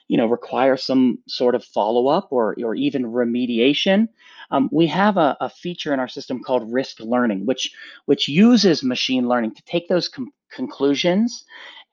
you 0.08 0.16
know 0.16 0.26
require 0.26 0.76
some 0.76 1.18
sort 1.28 1.54
of 1.54 1.64
follow 1.64 2.08
up 2.08 2.28
or 2.30 2.56
or 2.64 2.74
even 2.74 3.04
remediation, 3.04 4.08
um, 4.50 4.68
we 4.72 4.86
have 4.88 5.16
a, 5.16 5.36
a, 5.40 5.48
feature 5.48 5.94
in 5.94 6.00
our 6.00 6.08
system 6.08 6.42
called 6.42 6.72
risk 6.72 7.00
learning, 7.00 7.46
which 7.46 7.72
which 8.06 8.28
uses 8.28 8.82
machine 8.82 9.28
learning 9.28 9.54
to 9.54 9.62
take 9.64 9.88
those 9.88 10.08
com- 10.08 10.32
conclusions 10.52 11.44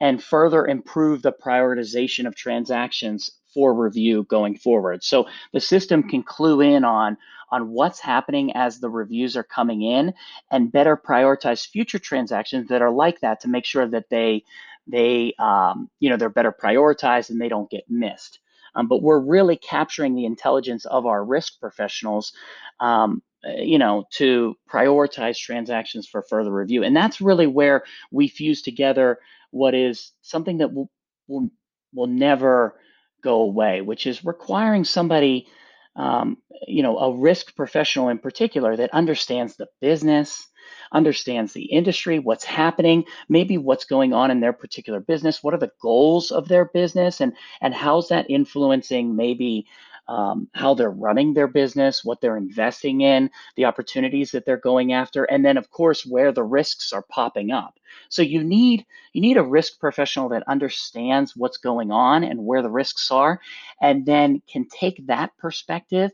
and 0.02 0.24
further 0.24 0.66
improve 0.66 1.22
the 1.22 1.32
prioritization 1.32 2.26
of 2.26 2.36
transactions 2.36 3.32
for 3.54 3.74
review 3.74 4.24
going 4.26 4.56
forward. 4.58 5.04
So 5.04 5.28
the 5.54 5.60
system 5.60 6.04
can 6.04 6.24
clue 6.24 6.62
in 6.62 6.84
on 6.84 7.18
on 7.52 7.70
what's 7.72 8.00
happening 8.00 8.52
as 8.56 8.80
the 8.80 8.90
reviews 8.90 9.36
are 9.36 9.44
coming 9.44 9.82
in 9.82 10.14
and 10.52 10.72
better 10.72 10.96
prioritize 10.98 11.68
future 11.68 12.00
transactions 12.00 12.70
that 12.70 12.82
are 12.82 12.92
like 12.92 13.20
that 13.22 13.42
to 13.42 13.48
make 13.48 13.66
sure 13.66 13.88
that 13.88 14.10
they 14.10 14.44
they 14.88 15.34
um, 15.40 15.90
you 16.00 16.10
know 16.10 16.18
they're 16.18 16.30
better 16.30 16.52
prioritized 16.52 17.30
and 17.30 17.40
they 17.40 17.50
don't 17.50 17.70
get 17.70 17.90
missed. 17.90 18.40
Um, 18.76 18.88
but 18.88 19.02
we're 19.02 19.20
really 19.20 19.58
capturing 19.58 20.16
the 20.16 20.26
intelligence 20.26 20.86
of 20.86 21.06
our 21.08 21.26
risk 21.26 21.60
professionals, 21.60 22.34
um, 22.80 23.24
you 23.58 23.80
know, 23.80 24.06
to 24.12 24.56
prioritize 24.72 25.38
transactions 25.38 26.08
for 26.08 26.22
further 26.22 26.52
review. 26.52 26.84
And 26.84 26.96
that's 26.96 27.20
really 27.20 27.48
where 27.48 27.84
we 28.12 28.28
fuse 28.28 28.62
together 28.62 29.20
what 29.52 29.74
is 29.74 30.12
something 30.22 30.60
that 30.60 30.74
will 30.74 30.90
will, 31.28 31.50
will 31.94 32.08
never 32.08 32.80
go 33.24 33.42
away, 33.42 33.82
which 33.82 34.08
is 34.08 34.26
requiring 34.26 34.84
somebody, 34.84 35.48
um, 35.96 36.38
you 36.68 36.84
know, 36.84 36.98
a 36.98 37.16
risk 37.18 37.56
professional 37.56 38.10
in 38.10 38.20
particular 38.20 38.76
that 38.76 38.94
understands 38.94 39.56
the 39.56 39.68
business, 39.82 40.48
understands 40.92 41.54
the 41.54 41.66
industry, 41.66 42.20
what's 42.20 42.44
happening, 42.44 43.06
maybe 43.28 43.58
what's 43.58 43.86
going 43.86 44.14
on 44.14 44.32
in 44.32 44.40
their 44.40 44.54
particular 44.54 45.00
business, 45.00 45.44
what 45.44 45.54
are 45.54 45.60
the 45.60 45.72
goals 45.82 46.32
of 46.32 46.48
their 46.48 46.66
business, 46.66 47.22
and 47.22 47.34
and 47.62 47.74
how's 47.74 48.10
that 48.10 48.30
influencing 48.30 49.16
maybe 49.16 49.66
um, 50.10 50.48
how 50.56 50.74
they're 50.74 50.90
running 50.90 51.36
their 51.36 51.48
business, 51.48 52.04
what 52.04 52.20
they're 52.20 52.36
investing 52.36 53.02
in, 53.02 53.30
the 53.56 53.66
opportunities 53.66 54.32
that 54.32 54.44
they're 54.44 54.58
going 54.58 54.92
after, 54.92 55.24
and 55.26 55.46
then 55.46 55.56
of 55.56 55.70
course 55.70 56.04
where 56.04 56.32
the 56.32 56.44
risks 56.44 56.92
are 56.92 57.06
popping 57.10 57.52
up. 57.52 57.80
So 58.10 58.24
you 58.24 58.44
need 58.44 58.88
you 59.14 59.22
need 59.22 59.38
a 59.38 59.44
risk 59.44 59.80
professional 59.80 60.30
that 60.30 60.48
understands 60.48 61.36
what's 61.36 61.58
going 61.58 61.92
on 61.92 62.24
and 62.24 62.44
where 62.44 62.64
the 62.64 62.72
risks 62.72 63.12
are, 63.12 63.40
and 63.82 64.04
then 64.04 64.42
can 64.52 64.68
take 64.68 65.06
that 65.06 65.38
perspective, 65.38 66.10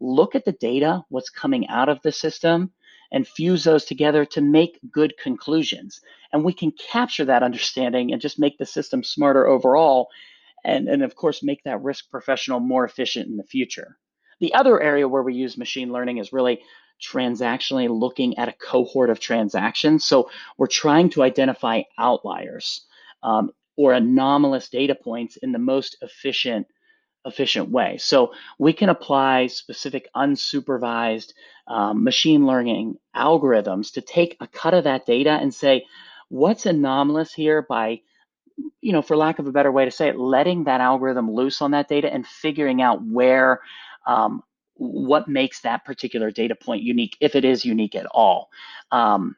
look 0.00 0.34
at 0.34 0.46
the 0.46 0.52
data, 0.52 1.04
what's 1.10 1.28
coming 1.28 1.68
out 1.68 1.90
of 1.90 2.00
the 2.02 2.12
system, 2.12 2.72
and 3.12 3.28
fuse 3.28 3.64
those 3.64 3.84
together 3.84 4.24
to 4.24 4.40
make 4.40 4.80
good 4.90 5.12
conclusions. 5.22 6.00
And 6.32 6.44
we 6.44 6.54
can 6.54 6.72
capture 6.72 7.26
that 7.26 7.42
understanding 7.42 8.10
and 8.10 8.22
just 8.22 8.38
make 8.38 8.56
the 8.56 8.66
system 8.66 9.04
smarter 9.04 9.46
overall. 9.46 10.08
And, 10.64 10.88
and 10.88 11.02
of 11.02 11.14
course, 11.14 11.42
make 11.42 11.62
that 11.64 11.82
risk 11.82 12.10
professional 12.10 12.60
more 12.60 12.84
efficient 12.84 13.28
in 13.28 13.36
the 13.36 13.44
future. 13.44 13.98
The 14.40 14.54
other 14.54 14.80
area 14.80 15.08
where 15.08 15.22
we 15.22 15.34
use 15.34 15.58
machine 15.58 15.92
learning 15.92 16.18
is 16.18 16.32
really 16.32 16.60
transactionally 17.02 17.88
looking 17.88 18.38
at 18.38 18.48
a 18.48 18.52
cohort 18.52 19.10
of 19.10 19.20
transactions. 19.20 20.04
So 20.04 20.30
we're 20.56 20.66
trying 20.66 21.10
to 21.10 21.22
identify 21.22 21.82
outliers 21.98 22.86
um, 23.22 23.50
or 23.76 23.92
anomalous 23.92 24.68
data 24.68 24.94
points 24.94 25.36
in 25.36 25.52
the 25.52 25.58
most 25.58 25.96
efficient 26.02 26.66
efficient 27.26 27.70
way. 27.70 27.96
So 27.96 28.34
we 28.58 28.74
can 28.74 28.90
apply 28.90 29.46
specific 29.46 30.08
unsupervised 30.14 31.32
um, 31.66 32.04
machine 32.04 32.46
learning 32.46 32.96
algorithms 33.16 33.94
to 33.94 34.02
take 34.02 34.36
a 34.40 34.46
cut 34.46 34.74
of 34.74 34.84
that 34.84 35.06
data 35.06 35.30
and 35.30 35.54
say, 35.54 35.86
what's 36.28 36.66
anomalous 36.66 37.32
here 37.32 37.62
by, 37.62 38.02
you 38.80 38.92
know, 38.92 39.02
for 39.02 39.16
lack 39.16 39.38
of 39.38 39.46
a 39.46 39.52
better 39.52 39.72
way 39.72 39.84
to 39.84 39.90
say 39.90 40.08
it, 40.08 40.18
letting 40.18 40.64
that 40.64 40.80
algorithm 40.80 41.30
loose 41.30 41.62
on 41.62 41.72
that 41.72 41.88
data 41.88 42.12
and 42.12 42.26
figuring 42.26 42.82
out 42.82 43.02
where, 43.02 43.60
um, 44.06 44.42
what 44.76 45.28
makes 45.28 45.60
that 45.62 45.84
particular 45.84 46.30
data 46.30 46.54
point 46.54 46.82
unique, 46.82 47.16
if 47.20 47.34
it 47.36 47.44
is 47.44 47.64
unique 47.64 47.94
at 47.94 48.06
all. 48.06 48.48
Um, 48.90 49.36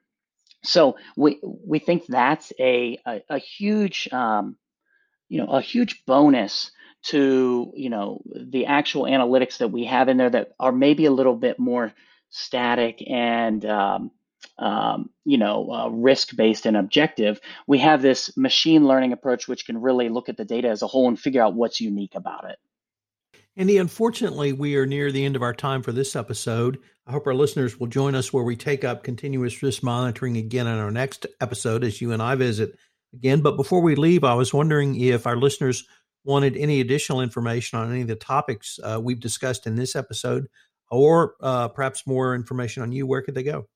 so 0.64 0.96
we 1.16 1.40
we 1.42 1.78
think 1.78 2.06
that's 2.06 2.52
a 2.58 2.98
a, 3.06 3.22
a 3.30 3.38
huge 3.38 4.08
um, 4.12 4.56
you 5.28 5.38
know 5.38 5.48
a 5.48 5.60
huge 5.60 6.04
bonus 6.06 6.72
to 7.04 7.72
you 7.76 7.90
know 7.90 8.22
the 8.34 8.66
actual 8.66 9.04
analytics 9.04 9.58
that 9.58 9.68
we 9.68 9.84
have 9.84 10.08
in 10.08 10.16
there 10.16 10.30
that 10.30 10.52
are 10.58 10.72
maybe 10.72 11.06
a 11.06 11.12
little 11.12 11.36
bit 11.36 11.58
more 11.58 11.92
static 12.30 13.02
and 13.08 13.64
um, 13.64 14.10
um, 14.58 15.10
you 15.24 15.38
know 15.38 15.70
uh, 15.70 15.88
risk 15.88 16.36
based 16.36 16.66
and 16.66 16.76
objective. 16.76 17.40
We 17.66 17.78
have 17.78 18.02
this 18.02 18.36
machine 18.36 18.86
learning 18.86 19.12
approach 19.12 19.48
which 19.48 19.66
can 19.66 19.80
really 19.80 20.08
look 20.08 20.28
at 20.28 20.36
the 20.36 20.44
data 20.44 20.68
as 20.68 20.82
a 20.82 20.86
whole 20.86 21.08
and 21.08 21.18
figure 21.18 21.42
out 21.42 21.54
what's 21.54 21.80
unique 21.80 22.14
about 22.14 22.48
it. 22.48 22.58
Andy, 23.58 23.78
unfortunately, 23.78 24.52
we 24.52 24.76
are 24.76 24.84
near 24.84 25.10
the 25.10 25.24
end 25.24 25.34
of 25.34 25.42
our 25.42 25.54
time 25.54 25.82
for 25.82 25.90
this 25.90 26.14
episode. 26.14 26.78
I 27.06 27.12
hope 27.12 27.26
our 27.26 27.34
listeners 27.34 27.80
will 27.80 27.86
join 27.86 28.14
us 28.14 28.30
where 28.30 28.44
we 28.44 28.54
take 28.54 28.84
up 28.84 29.02
continuous 29.02 29.62
risk 29.62 29.82
monitoring 29.82 30.36
again 30.36 30.66
in 30.66 30.78
our 30.78 30.90
next 30.90 31.26
episode 31.40 31.82
as 31.82 32.02
you 32.02 32.12
and 32.12 32.22
I 32.22 32.34
visit 32.34 32.76
again. 33.14 33.40
But 33.40 33.56
before 33.56 33.80
we 33.80 33.94
leave, 33.94 34.24
I 34.24 34.34
was 34.34 34.52
wondering 34.52 35.00
if 35.00 35.26
our 35.26 35.36
listeners 35.36 35.86
wanted 36.24 36.56
any 36.56 36.80
additional 36.80 37.22
information 37.22 37.78
on 37.78 37.90
any 37.90 38.02
of 38.02 38.08
the 38.08 38.16
topics 38.16 38.78
uh, 38.82 39.00
we've 39.02 39.20
discussed 39.20 39.66
in 39.66 39.76
this 39.76 39.96
episode, 39.96 40.48
or 40.90 41.36
uh, 41.40 41.68
perhaps 41.68 42.06
more 42.06 42.34
information 42.34 42.82
on 42.82 42.92
you, 42.92 43.06
where 43.06 43.22
could 43.22 43.34
they 43.34 43.42
go? 43.42 43.68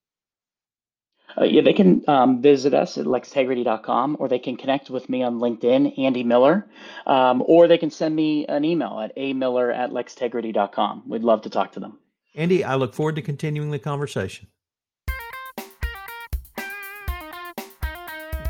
Uh, 1.38 1.44
yeah, 1.44 1.62
they 1.62 1.72
can 1.72 2.02
um, 2.08 2.42
visit 2.42 2.75
us 2.75 2.99
at 2.99 3.06
lextegrity.com 3.06 4.16
or 4.18 4.28
they 4.28 4.38
can 4.38 4.56
connect 4.56 4.90
with 4.90 5.08
me 5.08 5.22
on 5.22 5.38
LinkedIn, 5.38 5.99
Andy 5.99 6.25
Miller, 6.25 6.66
um, 7.06 7.42
or 7.46 7.68
they 7.68 7.78
can 7.78 7.90
send 7.90 8.14
me 8.14 8.46
an 8.46 8.64
email 8.64 9.00
at 9.00 9.16
amiller 9.16 9.75
at 9.75 9.90
lextegrity.com. 9.90 11.04
We'd 11.06 11.22
love 11.22 11.42
to 11.42 11.50
talk 11.50 11.72
to 11.72 11.80
them. 11.80 11.99
Andy, 12.34 12.64
I 12.64 12.76
look 12.76 12.94
forward 12.94 13.16
to 13.16 13.22
continuing 13.22 13.70
the 13.70 13.78
conversation. 13.78 14.49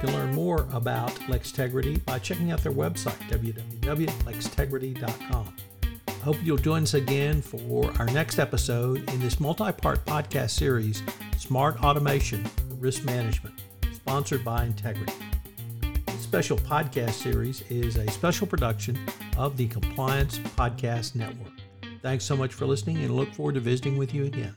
You 0.03 0.07
can 0.07 0.15
learn 0.15 0.35
more 0.35 0.67
about 0.73 1.11
Lextegrity 1.29 2.03
by 2.05 2.19
checking 2.19 2.53
out 2.53 2.63
their 2.63 2.73
website, 2.73 3.19
www.lextegrity.com. 3.29 5.57
I 6.09 6.13
hope 6.23 6.37
you'll 6.43 6.59
join 6.59 6.85
us 6.85 6.95
again 6.95 7.43
for 7.43 7.93
our 7.99 8.07
next 8.07 8.39
episode 8.39 9.11
in 9.11 9.21
this 9.21 9.41
multi 9.41 9.73
part 9.73 10.05
podcast 10.07 10.51
series, 10.51 11.03
Smart 11.39 11.83
Automation 11.83 12.45
Risk 12.81 13.05
Management, 13.05 13.63
sponsored 13.93 14.43
by 14.43 14.67
LexTegrity. 14.67 15.13
This 16.07 16.21
special 16.21 16.57
podcast 16.57 17.13
series 17.13 17.63
is 17.71 17.97
a 17.97 18.11
special 18.11 18.47
production 18.47 18.99
of 19.37 19.59
the 19.59 19.69
Compliance 19.69 20.39
Podcast 20.39 21.15
Network. 21.15 21.53
Thanks 22.01 22.25
so 22.25 22.35
much 22.37 22.55
for 22.55 22.65
listening 22.65 22.97
and 23.05 23.15
look 23.15 23.33
forward 23.35 23.57
to 23.57 23.61
visiting 23.61 23.99
with 23.99 24.15
you 24.15 24.25
again. 24.25 24.57